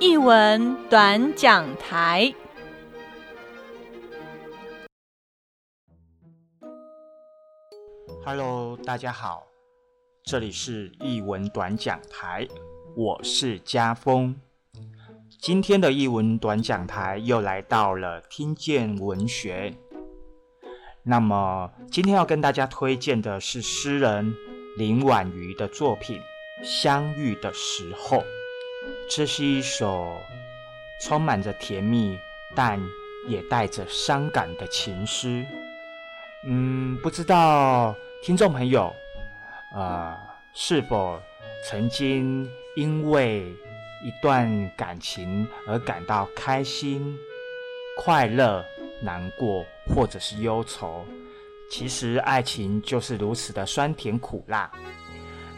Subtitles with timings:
[0.00, 2.32] 译文短讲台。
[8.24, 9.46] Hello，大家好，
[10.24, 12.48] 这里是译文短讲台，
[12.96, 14.34] 我是家峰。
[15.38, 19.74] 今天的译文短讲台又来到了听见文学。
[21.02, 24.34] 那么，今天要跟大家推荐的是诗人
[24.78, 26.18] 林婉瑜的作品
[26.64, 28.16] 《相遇的时候》。
[29.12, 30.16] 这是一首
[31.00, 32.16] 充满着甜蜜，
[32.54, 32.80] 但
[33.26, 35.44] 也带着伤感的情诗。
[36.46, 37.92] 嗯，不知道
[38.22, 38.94] 听众朋友，
[39.74, 40.16] 呃，
[40.54, 41.20] 是否
[41.68, 43.52] 曾经因为
[44.04, 47.18] 一段感情而感到开心、
[47.98, 48.64] 快乐？
[49.02, 51.06] 难过或者是忧愁，
[51.70, 54.70] 其实爱情就是如此的酸甜苦辣。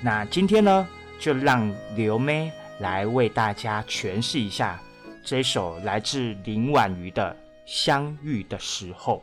[0.01, 0.87] 那今天呢，
[1.19, 2.53] 就让刘妹
[2.83, 4.79] 来为大家诠释一下
[5.25, 9.19] 这首来自林婉瑜的《相遇的时候》。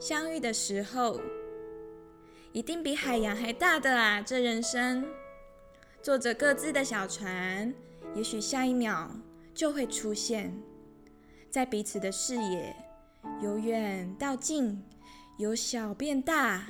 [0.00, 1.20] 相遇的时候。
[2.52, 4.20] 一定比海洋还大的啊！
[4.20, 5.06] 这人生，
[6.02, 7.72] 坐着各自的小船，
[8.16, 9.08] 也许下一秒
[9.54, 10.52] 就会出现
[11.50, 12.76] 在彼此的视野，
[13.42, 14.80] 由远到近，
[15.36, 16.64] 由小变大，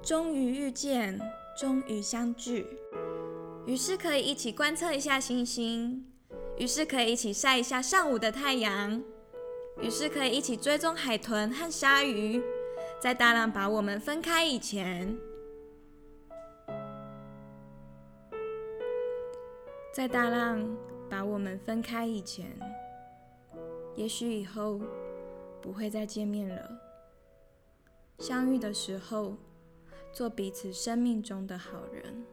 [0.00, 1.20] 终于遇见，
[1.58, 2.64] 终于相聚。
[3.66, 6.06] 于是可以一起观测一下星星，
[6.56, 9.02] 于是可以一起晒一下上午的太阳，
[9.80, 12.40] 于是可以一起追踪海豚和鲨鱼。
[13.00, 15.16] 在大浪把我们分开以前，
[19.92, 20.64] 在大浪
[21.08, 22.46] 把我们分开以前，
[23.96, 24.80] 也许以后
[25.60, 26.70] 不会再见面了。
[28.18, 29.34] 相遇的时候，
[30.12, 32.24] 做彼此生命中的好人。